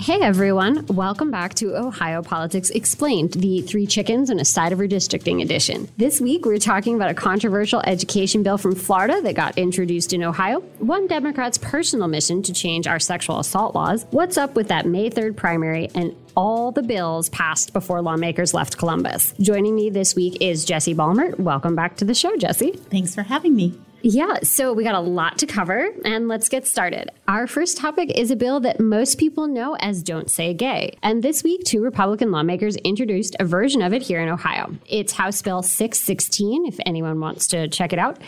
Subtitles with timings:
[0.00, 4.78] Hey everyone, welcome back to Ohio Politics Explained, the Three Chickens and a Side of
[4.78, 5.90] Redistricting edition.
[5.98, 10.24] This week we're talking about a controversial education bill from Florida that got introduced in
[10.24, 14.86] Ohio, one Democrat's personal mission to change our sexual assault laws, what's up with that
[14.86, 19.34] May 3rd primary, and all the bills passed before lawmakers left Columbus.
[19.38, 21.38] Joining me this week is Jessie Balmert.
[21.38, 22.72] Welcome back to the show, Jessie.
[22.72, 23.78] Thanks for having me.
[24.02, 27.10] Yeah, so we got a lot to cover, and let's get started.
[27.28, 30.96] Our first topic is a bill that most people know as Don't Say Gay.
[31.02, 34.74] And this week, two Republican lawmakers introduced a version of it here in Ohio.
[34.86, 38.18] It's House Bill 616, if anyone wants to check it out.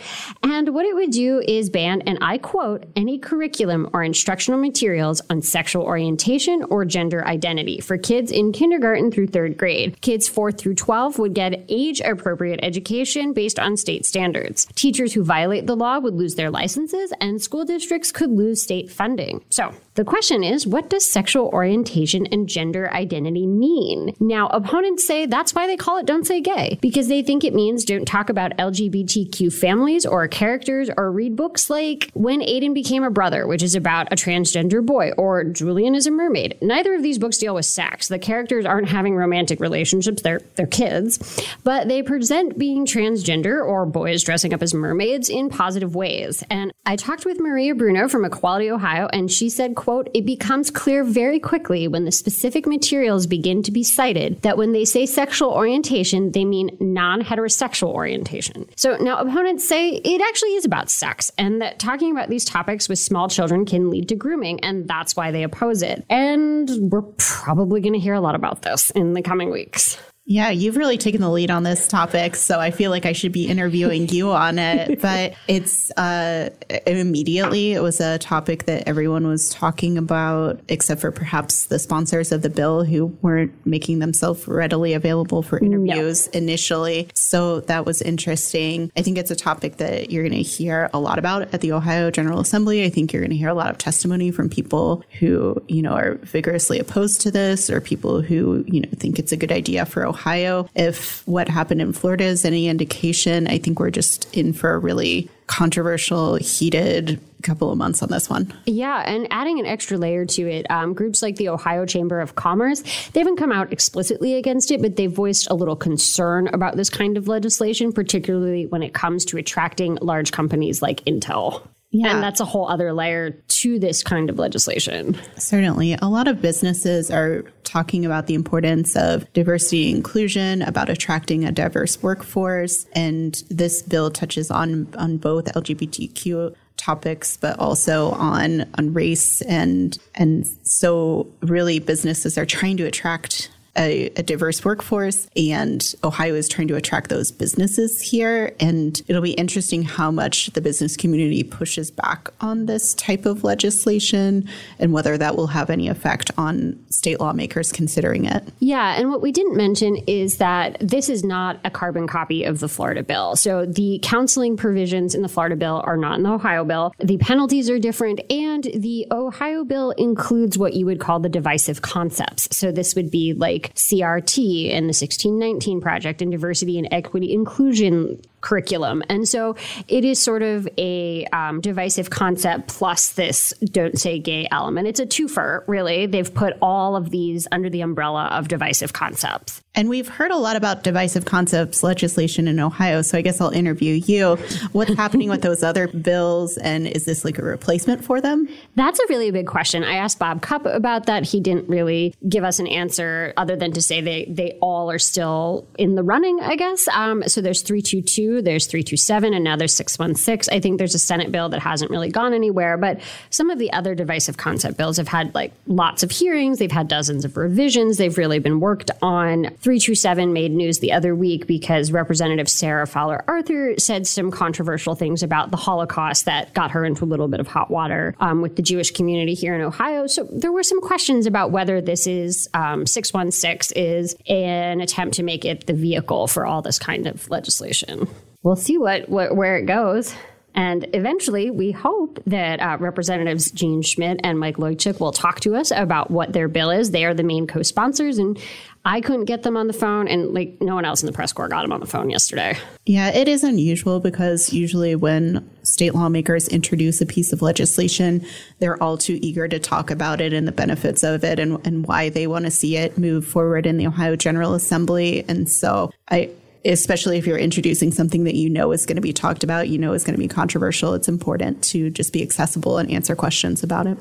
[0.43, 5.23] And what it would do is ban, and I quote, any curriculum or instructional materials
[5.31, 9.99] on sexual orientation or gender identity for kids in kindergarten through third grade.
[10.01, 14.67] Kids 4 through 12 would get age appropriate education based on state standards.
[14.75, 18.91] Teachers who violate the law would lose their licenses and school districts could lose state
[18.91, 19.43] funding.
[19.49, 24.15] So the question is what does sexual orientation and gender identity mean?
[24.19, 27.53] Now, opponents say that's why they call it Don't Say Gay, because they think it
[27.53, 33.03] means don't talk about LGBTQ families or characters or read books like When Aiden Became
[33.03, 36.57] a Brother, which is about a transgender boy, or Julian is a Mermaid.
[36.61, 38.07] Neither of these books deal with sex.
[38.07, 43.85] The characters aren't having romantic relationships, they're, they're kids, but they present being transgender or
[43.85, 46.43] boys dressing up as mermaids in positive ways.
[46.49, 50.71] And I talked with Maria Bruno from Equality Ohio, and she said, quote, it becomes
[50.71, 55.05] clear very quickly when the specific materials begin to be cited that when they say
[55.05, 58.67] sexual orientation, they mean non-heterosexual orientation.
[58.75, 62.89] So now opponents say it actually is about sex and that talking about these topics
[62.89, 66.03] with small children can lead to grooming, and that's why they oppose it.
[66.09, 69.97] And we're probably going to hear a lot about this in the coming weeks.
[70.25, 73.33] Yeah, you've really taken the lead on this topic, so I feel like I should
[73.33, 75.01] be interviewing you on it.
[75.03, 76.49] But it's uh,
[76.87, 82.31] immediately it was a topic that everyone was talking about, except for perhaps the sponsors
[82.31, 86.37] of the bill who weren't making themselves readily available for interviews no.
[86.37, 87.09] initially.
[87.15, 88.91] So that was interesting.
[88.95, 91.73] I think it's a topic that you're going to hear a lot about at the
[91.73, 92.85] Ohio General Assembly.
[92.85, 95.93] I think you're going to hear a lot of testimony from people who you know
[95.93, 99.85] are vigorously opposed to this, or people who you know think it's a good idea
[99.85, 100.69] for Ohio.
[100.75, 104.79] If what happened in Florida is any indication, I think we're just in for a
[104.79, 108.51] really controversial, heated couple of months on this one.
[108.65, 112.35] Yeah, and adding an extra layer to it, um, groups like the Ohio Chamber of
[112.35, 116.77] Commerce, they haven't come out explicitly against it, but they've voiced a little concern about
[116.77, 121.67] this kind of legislation, particularly when it comes to attracting large companies like Intel.
[121.93, 122.15] Yeah.
[122.15, 125.15] And that's a whole other layer to this kind of legislation.
[125.37, 125.93] Certainly.
[126.01, 131.45] A lot of businesses are talking about the importance of diversity and inclusion, about attracting
[131.45, 132.87] a diverse workforce.
[132.93, 139.97] And this bill touches on, on both LGBTQ topics, but also on on race and
[140.15, 146.47] and so really businesses are trying to attract a, a, diverse workforce, and Ohio is
[146.47, 148.55] trying to attract those businesses here.
[148.59, 153.43] And it'll be interesting how much the business community pushes back on this type of
[153.43, 154.47] legislation
[154.77, 158.43] and whether that will have any effect on state lawmakers considering it.
[158.59, 158.95] Yeah.
[158.99, 162.67] And what we didn't mention is that this is not a carbon copy of the
[162.67, 163.35] Florida bill.
[163.35, 166.93] So the counseling provisions in the Florida bill are not in the Ohio bill.
[166.99, 171.81] The penalties are different, and the Ohio bill includes what you would call the divisive
[171.81, 172.55] concepts.
[172.55, 178.21] So this would be like CRT and the 1619 Project and diversity and equity inclusion
[178.43, 179.01] curriculum.
[179.09, 179.55] And so
[179.87, 184.87] it is sort of a um, divisive concept plus this don't say gay element.
[184.87, 186.05] It's a twofer, really.
[186.05, 189.62] They've put all of these under the umbrella of divisive concepts.
[189.75, 193.01] And we've heard a lot about divisive concepts legislation in Ohio.
[193.01, 194.35] So I guess I'll interview you.
[194.71, 196.57] What's happening with those other bills?
[196.57, 198.47] And is this like a replacement for them?
[198.75, 199.83] That's a really big question.
[199.83, 201.23] I asked Bob Cupp about that.
[201.23, 204.99] He didn't really give us an answer other than to say they, they all are
[204.99, 206.87] still in the running, I guess.
[206.89, 210.55] Um, so there's 322 there's 327, and now there's 616.
[210.55, 212.99] I think there's a Senate bill that hasn't really gone anywhere, but
[213.29, 216.59] some of the other divisive concept bills have had like lots of hearings.
[216.59, 217.97] They've had dozens of revisions.
[217.97, 219.47] They've really been worked on.
[219.63, 225.23] 327 made news the other week because Representative Sarah Fowler Arthur said some controversial things
[225.23, 228.55] about the Holocaust that got her into a little bit of hot water um, with
[228.55, 230.05] the Jewish community here in Ohio.
[230.05, 235.23] So there were some questions about whether this is um, 616 is an attempt to
[235.23, 238.07] make it the vehicle for all this kind of legislation
[238.43, 240.13] we'll see what, what where it goes.
[240.55, 245.55] And eventually, we hope that uh, Representatives Jean Schmidt and Mike Loychik will talk to
[245.55, 246.91] us about what their bill is.
[246.91, 248.19] They are the main co sponsors.
[248.19, 248.39] And
[248.85, 251.31] I couldn't get them on the phone, and like no one else in the press
[251.31, 252.57] corps got them on the phone yesterday.
[252.85, 258.25] Yeah, it is unusual because usually when state lawmakers introduce a piece of legislation,
[258.59, 261.87] they're all too eager to talk about it and the benefits of it and, and
[261.87, 265.23] why they want to see it move forward in the Ohio General Assembly.
[265.29, 266.29] And so I,
[266.65, 269.77] especially if you're introducing something that you know is going to be talked about, you
[269.77, 273.63] know is going to be controversial, it's important to just be accessible and answer questions
[273.63, 273.97] about it.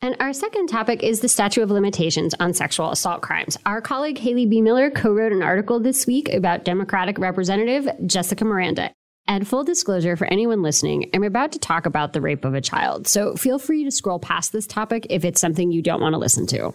[0.00, 3.56] And our second topic is the statute of limitations on sexual assault crimes.
[3.66, 8.92] Our colleague Haley BeMiller co wrote an article this week about Democratic Representative Jessica Miranda.
[9.26, 12.60] And full disclosure for anyone listening, I'm about to talk about the rape of a
[12.60, 13.08] child.
[13.08, 16.18] So feel free to scroll past this topic if it's something you don't want to
[16.18, 16.74] listen to.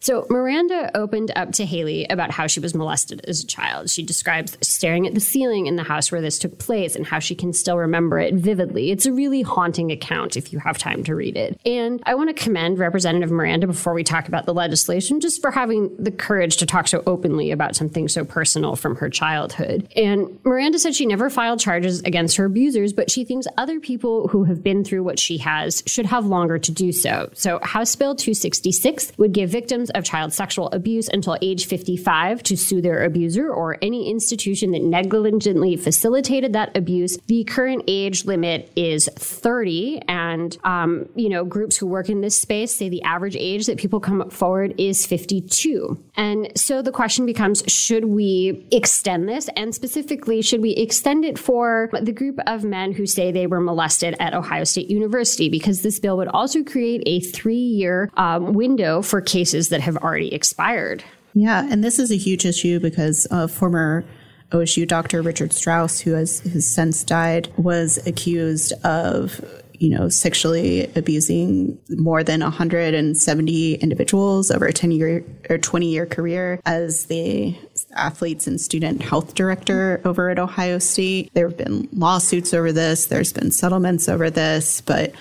[0.00, 3.90] So Miranda opened up to Haley about how she was molested as a child.
[3.90, 7.18] She describes staring at the ceiling in the house where this took place and how
[7.18, 8.90] she can still remember it vividly.
[8.90, 11.60] It's a really haunting account if you have time to read it.
[11.66, 15.50] And I want to commend Representative Miranda before we talk about the legislation just for
[15.50, 19.86] having the courage to talk so openly about something so personal from her childhood.
[19.94, 24.28] And Miranda said she never filed charges against her abusers, but she thinks other people
[24.28, 27.28] who have been through what she has should have longer to do so.
[27.34, 32.56] So House Bill 266 would give victims of child sexual abuse until age 55 to
[32.56, 37.18] sue their abuser or any institution that negligently facilitated that abuse.
[37.26, 42.40] The current age limit is 30, and um, you know groups who work in this
[42.40, 46.02] space say the average age that people come forward is 52.
[46.16, 51.38] And so the question becomes: Should we extend this, and specifically, should we extend it
[51.38, 55.48] for the group of men who say they were molested at Ohio State University?
[55.48, 60.32] Because this bill would also create a three-year um, window for cases that have already
[60.34, 61.04] expired.
[61.34, 64.04] Yeah, and this is a huge issue because former
[64.50, 65.22] OSU Dr.
[65.22, 69.40] Richard Strauss, who has, has since died, was accused of
[69.80, 76.04] you know, sexually abusing more than 170 individuals over a 10 year or 20 year
[76.04, 77.56] career as the
[77.96, 81.32] athletes and student health director over at Ohio State.
[81.32, 85.12] There have been lawsuits over this, there's been settlements over this, but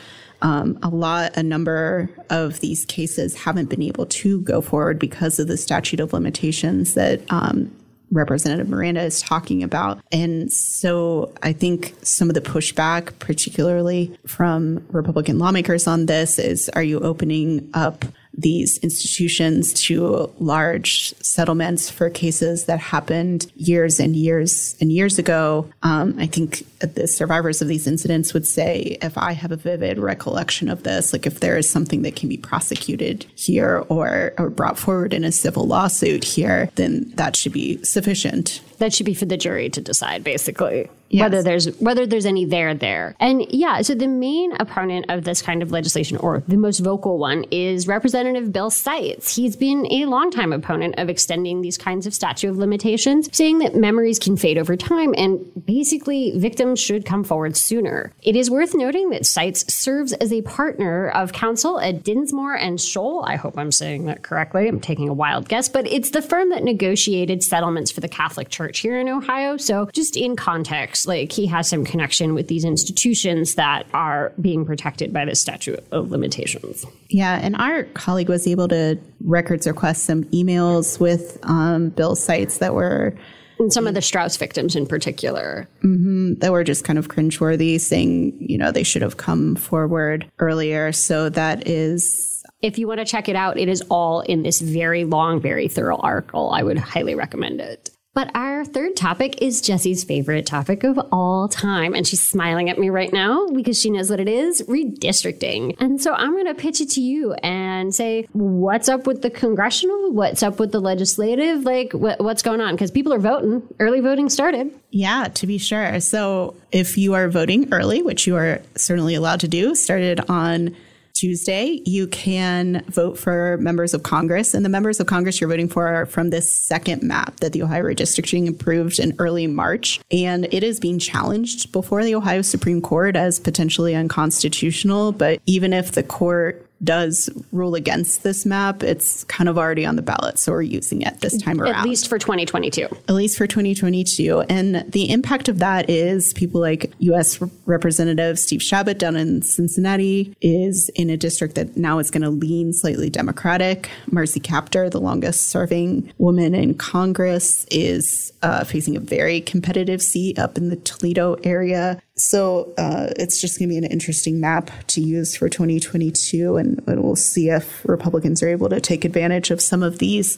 [0.41, 5.39] um, a lot, a number of these cases haven't been able to go forward because
[5.39, 7.71] of the statute of limitations that um,
[8.11, 9.99] Representative Miranda is talking about.
[10.11, 16.69] And so I think some of the pushback, particularly from Republican lawmakers on this, is
[16.69, 18.05] are you opening up
[18.41, 25.69] these institutions to large settlements for cases that happened years and years and years ago.
[25.83, 29.99] Um, I think the survivors of these incidents would say, if I have a vivid
[29.99, 34.49] recollection of this, like if there is something that can be prosecuted here or, or
[34.49, 38.61] brought forward in a civil lawsuit here, then that should be sufficient.
[38.79, 40.89] That should be for the jury to decide, basically.
[41.09, 41.23] Yes.
[41.23, 43.15] whether there's whether there's any there there.
[43.19, 47.17] And yeah, so the main opponent of this kind of legislation, or the most vocal
[47.17, 49.35] one, is Representative Bill Seitz.
[49.35, 53.75] He's been a longtime opponent of extending these kinds of statute of limitations, saying that
[53.75, 58.13] memories can fade over time and basically victims should come forward sooner.
[58.21, 62.77] It is worth noting that Seitz serves as a partner of counsel at Dinsmore and
[62.77, 63.23] Shohl.
[63.27, 64.67] I hope I'm saying that correctly.
[64.67, 68.49] I'm taking a wild guess, but it's the firm that negotiated settlements for the Catholic
[68.49, 69.57] Church here in Ohio.
[69.57, 74.65] So just in context like he has some connection with these institutions that are being
[74.65, 76.85] protected by the statute of limitations.
[77.09, 82.59] Yeah, and our colleague was able to records request some emails with um, Bill Seitz
[82.59, 83.15] that were.
[83.57, 85.67] And some of the Strauss victims in particular.
[85.83, 90.31] Mm-hmm, that were just kind of cringeworthy, saying, you know, they should have come forward
[90.39, 90.93] earlier.
[90.93, 94.59] So that is if you want to check it out, it is all in this
[94.59, 96.51] very long, very thorough article.
[96.51, 97.89] I would highly recommend it.
[98.19, 101.93] But our third topic is Jessie's favorite topic of all time.
[101.93, 105.77] And she's smiling at me right now because she knows what it is redistricting.
[105.79, 109.29] And so I'm going to pitch it to you and say, what's up with the
[109.29, 110.11] congressional?
[110.11, 111.63] What's up with the legislative?
[111.63, 112.75] Like, wh- what's going on?
[112.75, 113.65] Because people are voting.
[113.79, 114.77] Early voting started.
[114.91, 116.01] Yeah, to be sure.
[116.01, 120.75] So if you are voting early, which you are certainly allowed to do, started on
[121.13, 124.53] Tuesday, you can vote for members of Congress.
[124.53, 127.63] And the members of Congress you're voting for are from this second map that the
[127.63, 129.99] Ohio redistricting approved in early March.
[130.11, 135.11] And it is being challenged before the Ohio Supreme Court as potentially unconstitutional.
[135.11, 139.95] But even if the court does rule against this map, it's kind of already on
[139.95, 140.39] the ballot.
[140.39, 141.75] So we're using it this time around.
[141.75, 142.87] At least for 2022.
[143.07, 144.41] At least for 2022.
[144.41, 147.39] And the impact of that is people like U.S.
[147.65, 152.29] Representative Steve Chabot down in Cincinnati is in a district that now is going to
[152.29, 153.89] lean slightly Democratic.
[154.11, 160.39] Marcy Kaptur, the longest serving woman in Congress, is uh, facing a very competitive seat
[160.39, 162.01] up in the Toledo area.
[162.19, 166.83] So uh, it's just going to be an interesting map to use for 2022, and,
[166.85, 170.37] and we'll see if Republicans are able to take advantage of some of these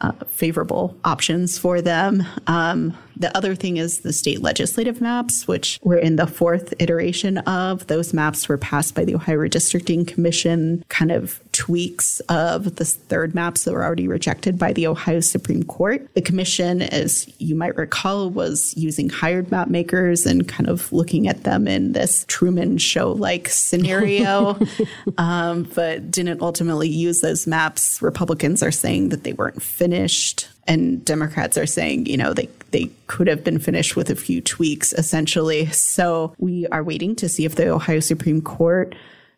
[0.00, 2.24] uh, favorable options for them.
[2.46, 7.38] Um, the other thing is the state legislative maps, which we're in the fourth iteration
[7.38, 7.86] of.
[7.86, 13.34] Those maps were passed by the Ohio Redistricting Commission, kind of tweaks of the third
[13.34, 16.12] maps that were already rejected by the Ohio Supreme Court.
[16.14, 21.28] The commission, as you might recall, was using hired map makers and kind of looking
[21.28, 24.58] at them in this Truman Show like scenario,
[25.18, 28.02] um, but didn't ultimately use those maps.
[28.02, 32.90] Republicans are saying that they weren't finished and Democrats are saying, you know, they they
[33.06, 35.66] could have been finished with a few tweaks essentially.
[35.66, 38.94] So we are waiting to see if the Ohio Supreme Court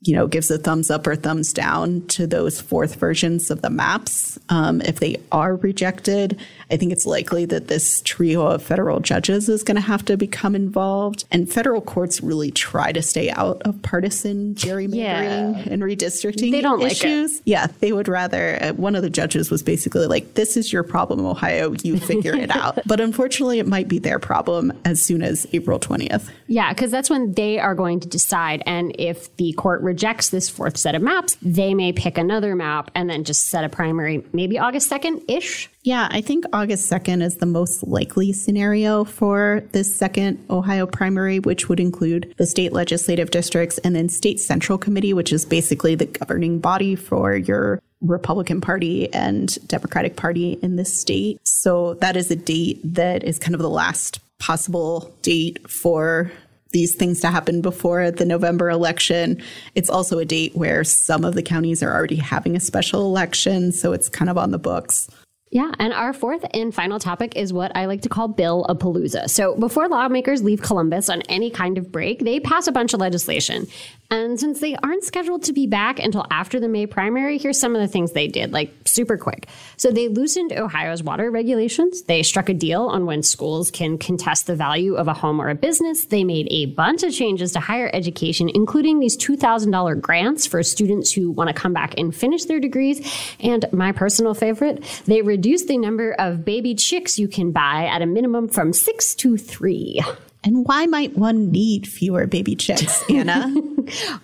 [0.07, 3.71] you know, gives a thumbs up or thumbs down to those fourth versions of the
[3.71, 4.39] maps.
[4.49, 6.39] Um, if they are rejected,
[6.71, 10.17] I think it's likely that this trio of federal judges is going to have to
[10.17, 11.25] become involved.
[11.31, 15.73] And federal courts really try to stay out of partisan gerrymandering yeah.
[15.73, 17.35] and redistricting they don't issues.
[17.35, 18.59] Like yeah, they would rather.
[18.63, 21.75] Uh, one of the judges was basically like, "This is your problem, Ohio.
[21.83, 25.79] You figure it out." But unfortunately, it might be their problem as soon as April
[25.79, 26.31] twentieth.
[26.47, 28.63] Yeah, because that's when they are going to decide.
[28.65, 32.91] And if the court rejects this fourth set of maps, they may pick another map
[32.95, 35.71] and then just set a primary, maybe August 2nd ish.
[35.85, 41.39] Yeah, I think August 2nd is the most likely scenario for this second Ohio primary,
[41.39, 45.95] which would include the state legislative districts and then state central committee, which is basically
[45.95, 51.41] the governing body for your Republican Party and Democratic Party in this state.
[51.45, 56.31] So that is a date that is kind of the last possible date for
[56.77, 59.43] these things to happen before the November election.
[59.75, 63.73] It's also a date where some of the counties are already having a special election,
[63.73, 65.09] so it's kind of on the books.
[65.57, 68.75] Yeah, and our fourth and final topic is what I like to call Bill a
[68.75, 69.31] Palooza.
[69.31, 73.01] So, before lawmakers leave Columbus on any kind of break, they pass a bunch of
[73.01, 73.67] legislation.
[74.11, 77.75] And since they aren't scheduled to be back until after the May primary, here's some
[77.75, 79.49] of the things they did, like super quick.
[79.77, 82.03] So they loosened Ohio's water regulations.
[82.03, 85.49] They struck a deal on when schools can contest the value of a home or
[85.49, 86.05] a business.
[86.05, 91.11] They made a bunch of changes to higher education, including these $2,000 grants for students
[91.11, 93.01] who want to come back and finish their degrees.
[93.41, 98.03] And my personal favorite, they reduced the number of baby chicks you can buy at
[98.03, 100.03] a minimum from six to three.
[100.47, 103.53] And why might one need fewer baby chicks, Anna?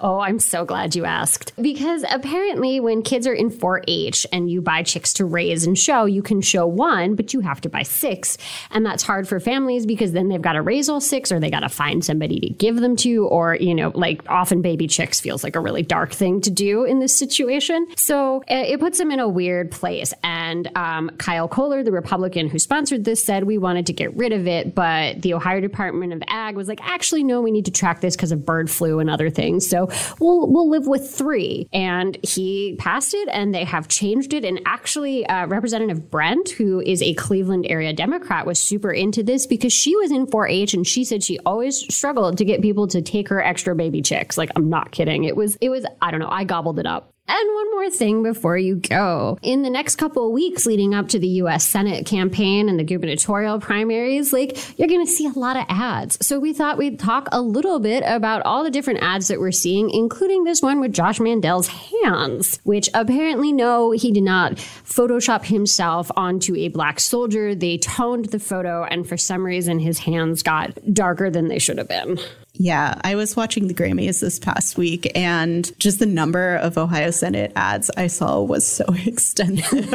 [0.01, 1.53] oh, I'm so glad you asked.
[1.61, 5.77] Because apparently, when kids are in 4 H and you buy chicks to raise and
[5.77, 8.39] show, you can show one, but you have to buy six.
[8.71, 11.51] And that's hard for families because then they've got to raise all six or they
[11.51, 13.27] got to find somebody to give them to.
[13.27, 16.85] Or, you know, like often baby chicks feels like a really dark thing to do
[16.85, 17.89] in this situation.
[17.97, 20.15] So uh, it puts them in a weird place.
[20.23, 24.33] And um, Kyle Koehler, the Republican who sponsored this, said we wanted to get rid
[24.33, 27.71] of it, but the Ohio Department of Ag was like, actually, no, we need to
[27.71, 29.69] track this because of bird flu and other things.
[29.69, 29.89] So
[30.21, 31.69] we'll we'll live with three.
[31.73, 34.45] And he passed it, and they have changed it.
[34.45, 39.47] And actually, uh, Representative Brent, who is a Cleveland area Democrat, was super into this
[39.47, 43.03] because she was in 4-H, and she said she always struggled to get people to
[43.03, 44.37] take her extra baby chicks.
[44.39, 45.25] Like, I'm not kidding.
[45.25, 46.29] It was it was I don't know.
[46.31, 47.12] I gobbled it up.
[47.29, 49.39] And one more thing before you go.
[49.43, 52.85] In the next couple of weeks leading up to the US Senate campaign and the
[52.85, 56.25] gubernatorial primaries, like you're going to see a lot of ads.
[56.27, 59.53] So we thought we'd talk a little bit about all the different ads that we're
[59.53, 65.45] seeing, including this one with Josh Mandel's hands, which apparently no, he did not Photoshop
[65.45, 67.55] himself onto a black soldier.
[67.55, 71.79] They toned the photo and for some reason his hands got darker than they should
[71.79, 72.19] have been.
[72.63, 77.11] Yeah, I was watching the Grammys this past week, and just the number of Ohio
[77.11, 79.93] Senate ads I saw was so extensive.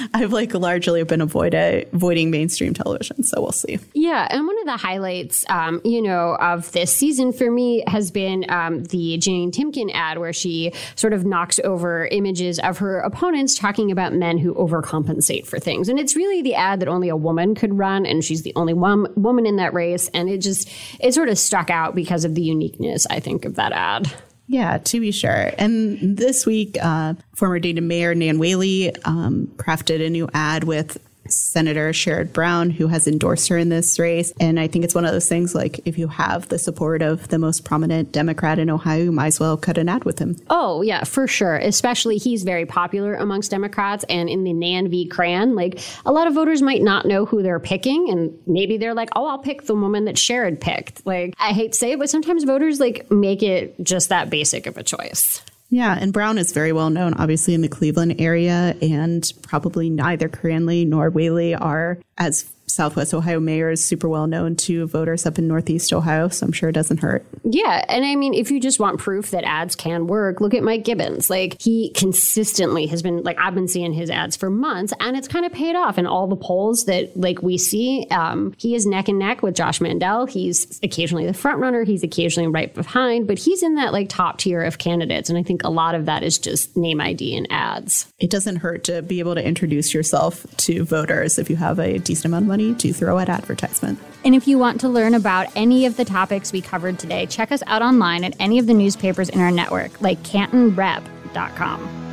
[0.12, 3.78] I've like largely been avoid avoiding mainstream television, so we'll see.
[3.92, 8.10] Yeah, and one of the highlights, um, you know, of this season for me has
[8.10, 12.98] been um, the Jane Timken ad, where she sort of knocks over images of her
[13.02, 17.08] opponents talking about men who overcompensate for things, and it's really the ad that only
[17.08, 20.38] a woman could run, and she's the only one woman in that race, and it
[20.38, 24.12] just it sort of stuck out because of the uniqueness, I think, of that ad.
[24.46, 25.50] Yeah, to be sure.
[25.58, 30.98] And this week, uh, former Dayton Mayor Nan Whaley um, crafted a new ad with
[31.28, 34.32] Senator Sherrod Brown, who has endorsed her in this race.
[34.40, 37.28] And I think it's one of those things like if you have the support of
[37.28, 40.36] the most prominent Democrat in Ohio, you might as well cut an ad with him.
[40.50, 41.56] Oh, yeah, for sure.
[41.56, 44.04] Especially he's very popular amongst Democrats.
[44.08, 45.06] And in the Nan v.
[45.06, 48.10] Cran, like a lot of voters might not know who they're picking.
[48.10, 51.06] And maybe they're like, oh, I'll pick the woman that Sherrod picked.
[51.06, 54.66] Like, I hate to say it, but sometimes voters like make it just that basic
[54.66, 55.42] of a choice.
[55.74, 60.28] Yeah, and Brown is very well known, obviously, in the Cleveland area, and probably neither
[60.28, 65.38] Cranley nor Whaley are as Southwest Ohio mayor is super well known to voters up
[65.38, 67.24] in Northeast Ohio, so I'm sure it doesn't hurt.
[67.44, 67.84] Yeah.
[67.88, 70.82] And I mean, if you just want proof that ads can work, look at Mike
[70.84, 71.30] Gibbons.
[71.30, 75.28] Like, he consistently has been, like, I've been seeing his ads for months, and it's
[75.28, 78.06] kind of paid off in all the polls that, like, we see.
[78.10, 80.26] Um, he is neck and neck with Josh Mandel.
[80.26, 84.38] He's occasionally the front runner, he's occasionally right behind, but he's in that, like, top
[84.38, 85.28] tier of candidates.
[85.28, 88.12] And I think a lot of that is just name ID and ads.
[88.18, 91.98] It doesn't hurt to be able to introduce yourself to voters if you have a
[91.98, 93.98] decent amount of money to throw at advertisement.
[94.24, 97.52] And if you want to learn about any of the topics we covered today, check
[97.52, 102.04] us out online at any of the newspapers in our network, like CantonRep.com.